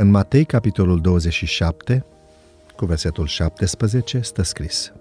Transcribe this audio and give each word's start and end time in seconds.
În 0.00 0.10
Matei, 0.10 0.44
capitolul 0.44 1.00
27, 1.00 2.04
cu 2.76 2.84
versetul 2.84 3.26
17, 3.26 4.20
stă 4.20 4.42
scris 4.42 4.92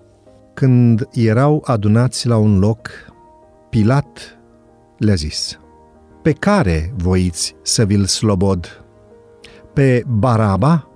Când 0.53 1.07
erau 1.11 1.63
adunați 1.65 2.27
la 2.27 2.37
un 2.37 2.59
loc, 2.59 2.89
Pilat 3.69 4.39
le-a 4.97 5.13
zis 5.13 5.59
Pe 6.21 6.31
care 6.31 6.93
voiți 6.97 7.55
să 7.61 7.85
vi-l 7.85 8.05
slobod? 8.05 8.83
Pe 9.73 10.03
Baraba 10.07 10.89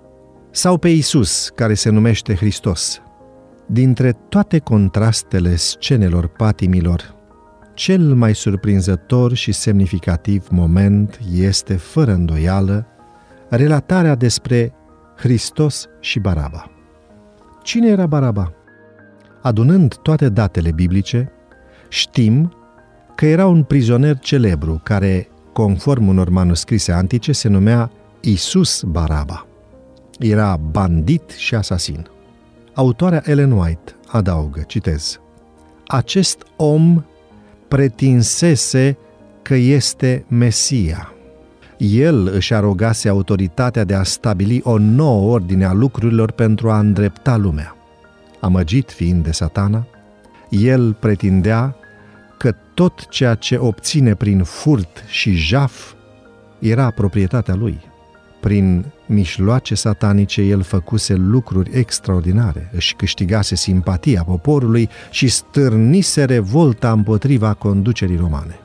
sau 0.51 0.77
pe 0.77 0.89
Isus, 0.89 1.49
care 1.55 1.73
se 1.73 1.89
numește 1.89 2.35
Hristos? 2.35 3.01
Dintre 3.65 4.11
toate 4.29 4.59
contrastele 4.59 5.55
scenelor 5.55 6.27
patimilor, 6.27 7.15
cel 7.73 8.01
mai 8.01 8.35
surprinzător 8.35 9.33
și 9.33 9.51
semnificativ 9.51 10.47
moment 10.49 11.19
este, 11.33 11.75
fără 11.75 12.11
îndoială, 12.11 12.87
relatarea 13.55 14.15
despre 14.15 14.73
Hristos 15.17 15.87
și 15.99 16.19
Baraba. 16.19 16.71
Cine 17.63 17.87
era 17.87 18.05
Baraba? 18.05 18.53
Adunând 19.41 19.95
toate 19.95 20.29
datele 20.29 20.71
biblice, 20.71 21.31
știm 21.89 22.53
că 23.15 23.25
era 23.25 23.47
un 23.47 23.63
prizonier 23.63 24.19
celebru 24.19 24.81
care, 24.83 25.27
conform 25.53 26.07
unor 26.07 26.29
manuscrise 26.29 26.91
antice, 26.91 27.31
se 27.31 27.47
numea 27.47 27.91
Isus 28.21 28.83
Baraba. 28.83 29.47
Era 30.19 30.57
bandit 30.57 31.29
și 31.29 31.55
asasin. 31.55 32.07
Autoarea 32.73 33.21
Ellen 33.25 33.51
White 33.51 33.95
adaugă, 34.07 34.63
citez, 34.67 35.19
Acest 35.87 36.45
om 36.55 37.03
pretinsese 37.67 38.97
că 39.41 39.55
este 39.55 40.25
Mesia. 40.27 41.13
El 41.89 42.27
își 42.33 42.53
arogase 42.53 43.09
autoritatea 43.09 43.83
de 43.83 43.93
a 43.93 44.03
stabili 44.03 44.61
o 44.63 44.77
nouă 44.77 45.31
ordine 45.31 45.65
a 45.65 45.73
lucrurilor 45.73 46.31
pentru 46.31 46.71
a 46.71 46.79
îndrepta 46.79 47.37
lumea. 47.37 47.75
Amăgit 48.39 48.91
fiind 48.91 49.23
de 49.23 49.31
satana, 49.31 49.87
el 50.49 50.93
pretindea 50.93 51.75
că 52.37 52.55
tot 52.73 53.07
ceea 53.09 53.35
ce 53.35 53.57
obține 53.57 54.15
prin 54.15 54.43
furt 54.43 55.03
și 55.07 55.31
jaf 55.31 55.93
era 56.59 56.91
proprietatea 56.91 57.55
lui. 57.55 57.79
Prin 58.39 58.85
mișloace 59.05 59.75
satanice 59.75 60.41
el 60.41 60.61
făcuse 60.61 61.13
lucruri 61.13 61.77
extraordinare, 61.77 62.69
își 62.73 62.95
câștigase 62.95 63.55
simpatia 63.55 64.23
poporului 64.23 64.89
și 65.11 65.27
stârnise 65.27 66.23
revolta 66.23 66.91
împotriva 66.91 67.53
conducerii 67.53 68.17
romane. 68.17 68.57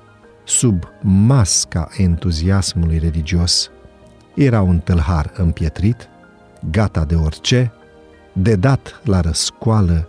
Sub 0.48 0.84
masca 1.02 1.88
entuziasmului 1.96 2.98
religios, 2.98 3.70
era 4.34 4.62
un 4.62 4.78
tâlhar 4.78 5.32
împietrit, 5.36 6.08
gata 6.70 7.04
de 7.04 7.14
orice, 7.14 7.72
de 8.32 8.56
dat 8.56 9.00
la 9.04 9.20
răscoală 9.20 10.08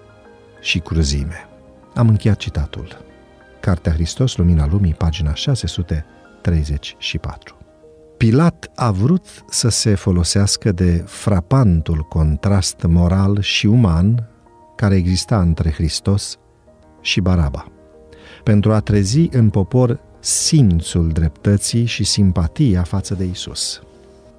și 0.61 0.79
cruzime. 0.79 1.47
Am 1.95 2.07
încheiat 2.07 2.37
citatul. 2.37 3.05
Cartea 3.59 3.91
Hristos, 3.91 4.35
Lumina 4.35 4.67
Lumii, 4.67 4.93
pagina 4.93 5.33
634. 5.33 7.57
Pilat 8.17 8.71
a 8.75 8.91
vrut 8.91 9.25
să 9.49 9.69
se 9.69 9.95
folosească 9.95 10.71
de 10.71 11.03
frapantul 11.05 12.05
contrast 12.09 12.85
moral 12.87 13.41
și 13.41 13.65
uman 13.65 14.29
care 14.75 14.95
exista 14.95 15.41
între 15.41 15.71
Hristos 15.71 16.37
și 17.01 17.21
Baraba, 17.21 17.65
pentru 18.43 18.73
a 18.73 18.79
trezi 18.79 19.29
în 19.31 19.49
popor 19.49 20.07
simțul 20.19 21.07
dreptății 21.07 21.85
și 21.85 22.03
simpatia 22.03 22.83
față 22.83 23.13
de 23.13 23.23
Isus. 23.23 23.81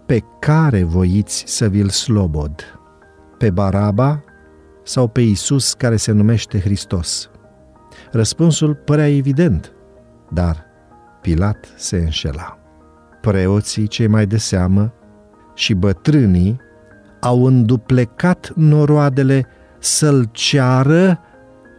Pe 0.06 0.22
care 0.38 0.82
voiți 0.82 1.44
să 1.46 1.68
vi-l 1.68 1.88
slobod? 1.88 2.80
Pe 3.38 3.50
Baraba 3.50 4.24
sau 4.82 5.08
pe 5.08 5.20
Isus 5.20 5.72
care 5.72 5.96
se 5.96 6.12
numește 6.12 6.60
Hristos? 6.60 7.30
Răspunsul 8.10 8.74
părea 8.74 9.08
evident, 9.08 9.72
dar 10.32 10.64
Pilat 11.20 11.74
se 11.76 11.96
înșela 11.96 12.60
preoții 13.20 13.86
cei 13.86 14.06
mai 14.06 14.26
de 14.26 14.36
seamă 14.36 14.92
și 15.54 15.74
bătrânii 15.74 16.60
au 17.20 17.46
înduplecat 17.46 18.52
noroadele 18.54 19.46
să-l 19.78 20.28
ceară 20.32 21.20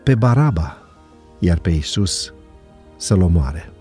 pe 0.03 0.15
Baraba, 0.15 0.77
iar 1.39 1.59
pe 1.59 1.69
Isus 1.69 2.33
să-l 2.97 3.21
omoare. 3.21 3.71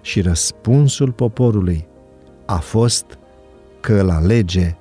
Și 0.00 0.20
răspunsul 0.20 1.12
poporului 1.12 1.86
a 2.46 2.58
fost 2.58 3.04
că 3.80 4.00
îl 4.00 4.10
alege 4.10 4.76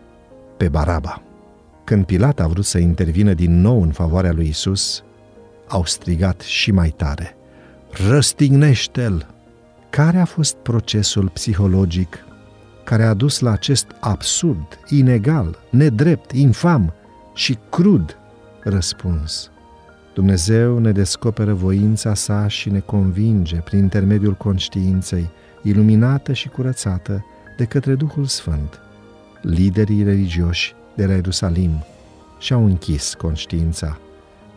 pe 0.57 0.69
Baraba. 0.69 1.21
Când 1.83 2.05
Pilat 2.05 2.39
a 2.39 2.47
vrut 2.47 2.65
să 2.65 2.77
intervină 2.77 3.33
din 3.33 3.61
nou 3.61 3.81
în 3.81 3.91
favoarea 3.91 4.31
lui 4.31 4.47
Isus, 4.47 5.03
au 5.67 5.85
strigat 5.85 6.41
și 6.41 6.71
mai 6.71 6.89
tare, 6.89 7.35
Răstignește-l! 8.07 9.27
Care 9.89 10.17
a 10.17 10.25
fost 10.25 10.55
procesul 10.55 11.29
psihologic 11.29 12.25
care 12.87 13.03
a 13.03 13.13
dus 13.13 13.39
la 13.39 13.51
acest 13.51 13.87
absurd, 13.99 14.79
inegal, 14.89 15.59
nedrept, 15.69 16.31
infam 16.31 16.93
și 17.33 17.57
crud 17.69 18.17
răspuns? 18.63 19.51
Dumnezeu 20.17 20.79
ne 20.79 20.91
descoperă 20.91 21.53
voința 21.53 22.13
sa 22.13 22.47
și 22.47 22.69
ne 22.69 22.79
convinge 22.79 23.55
prin 23.55 23.79
intermediul 23.79 24.33
conștiinței, 24.33 25.29
iluminată 25.63 26.33
și 26.33 26.49
curățată 26.49 27.25
de 27.57 27.65
către 27.65 27.95
Duhul 27.95 28.25
Sfânt. 28.25 28.79
Liderii 29.41 30.03
religioși 30.03 30.75
de 30.95 31.05
la 31.05 31.13
Ierusalim 31.13 31.83
și-au 32.39 32.65
închis 32.65 33.13
conștiința 33.13 33.99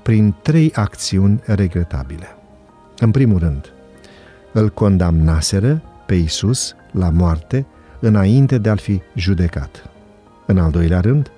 prin 0.03 0.35
trei 0.43 0.73
acțiuni 0.75 1.41
regretabile. 1.45 2.37
În 2.99 3.11
primul 3.11 3.39
rând, 3.39 3.73
îl 4.53 4.69
condamnaseră 4.69 5.83
pe 6.07 6.15
Isus 6.15 6.75
la 6.91 7.11
moarte 7.11 7.67
înainte 7.99 8.59
de 8.59 8.69
a-l 8.69 8.79
fi 8.79 9.01
judecat. 9.15 9.91
În 10.47 10.59
al 10.59 10.71
doilea 10.71 11.01
rând, 11.01 11.31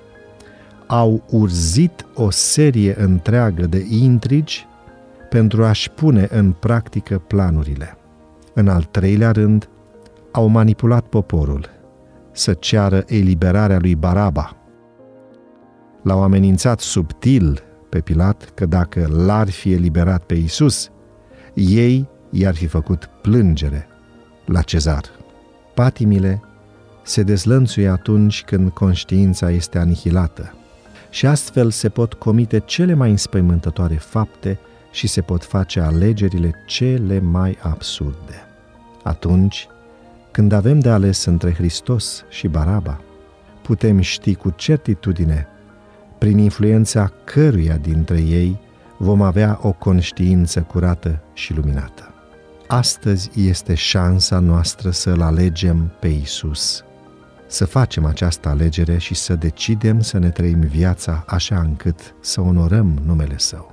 au 0.92 1.22
urzit 1.30 2.06
o 2.14 2.30
serie 2.30 2.94
întreagă 3.02 3.66
de 3.66 3.86
intrigi 3.88 4.66
pentru 5.30 5.64
a-și 5.64 5.90
pune 5.90 6.28
în 6.30 6.52
practică 6.52 7.18
planurile. 7.18 7.96
În 8.54 8.68
al 8.68 8.82
treilea 8.82 9.30
rând, 9.30 9.68
au 10.32 10.46
manipulat 10.46 11.06
poporul 11.06 11.66
să 12.32 12.52
ceară 12.52 13.02
eliberarea 13.06 13.78
lui 13.78 13.94
Baraba. 13.94 14.56
L-au 16.02 16.22
amenințat 16.22 16.80
subtil 16.80 17.62
pe 17.88 18.00
Pilat 18.00 18.50
că 18.54 18.66
dacă 18.66 19.08
l-ar 19.10 19.50
fi 19.50 19.72
eliberat 19.72 20.22
pe 20.22 20.34
Isus, 20.34 20.90
ei 21.54 22.08
i-ar 22.30 22.54
fi 22.54 22.66
făcut 22.66 23.10
plângere 23.22 23.86
la 24.46 24.62
cezar. 24.62 25.04
Patimile 25.74 26.42
se 27.02 27.22
dezlănțuie 27.22 27.88
atunci 27.88 28.44
când 28.44 28.70
conștiința 28.70 29.50
este 29.50 29.78
anihilată 29.78 30.54
și 31.12 31.26
astfel 31.26 31.70
se 31.70 31.88
pot 31.88 32.14
comite 32.14 32.58
cele 32.58 32.94
mai 32.94 33.10
înspăimântătoare 33.10 33.94
fapte 33.94 34.58
și 34.90 35.06
se 35.06 35.20
pot 35.20 35.44
face 35.44 35.80
alegerile 35.80 36.54
cele 36.66 37.20
mai 37.20 37.58
absurde. 37.62 38.46
Atunci, 39.02 39.66
când 40.30 40.52
avem 40.52 40.78
de 40.78 40.88
ales 40.88 41.24
între 41.24 41.54
Hristos 41.54 42.24
și 42.28 42.48
Baraba, 42.48 43.00
putem 43.62 44.00
ști 44.00 44.34
cu 44.34 44.50
certitudine 44.50 45.46
prin 46.18 46.38
influența 46.38 47.12
căruia 47.24 47.76
dintre 47.76 48.20
ei 48.20 48.60
vom 48.96 49.22
avea 49.22 49.58
o 49.62 49.72
conștiință 49.72 50.60
curată 50.60 51.22
și 51.32 51.54
luminată. 51.54 52.14
Astăzi 52.66 53.30
este 53.36 53.74
șansa 53.74 54.38
noastră 54.38 54.90
să-L 54.90 55.20
alegem 55.20 55.92
pe 56.00 56.08
Isus. 56.08 56.84
Să 57.52 57.66
facem 57.66 58.04
această 58.04 58.48
alegere 58.48 58.98
și 58.98 59.14
să 59.14 59.34
decidem 59.34 60.00
să 60.00 60.18
ne 60.18 60.30
trăim 60.30 60.60
viața 60.60 61.24
așa 61.26 61.58
încât 61.58 62.14
să 62.20 62.40
onorăm 62.40 62.98
numele 63.06 63.38
Său. 63.38 63.72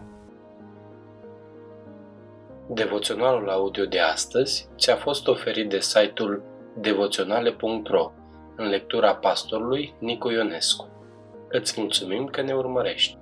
Devoționalul 2.74 3.50
audio 3.50 3.86
de 3.86 4.00
astăzi 4.00 4.70
ți-a 4.78 4.96
fost 4.96 5.28
oferit 5.28 5.70
de 5.70 5.80
site-ul 5.80 6.44
devoționale.ro 6.80 8.12
în 8.56 8.68
lectura 8.68 9.16
pastorului 9.16 9.96
Nicu 10.00 10.30
Ionescu. 10.30 10.88
Îți 11.50 11.74
mulțumim 11.81 12.26
că 12.26 12.42
ne 12.42 12.54
urmărești! 12.54 13.18